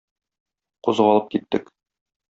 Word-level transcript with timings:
Кузгалып 0.87 1.31
киттек. 1.37 1.73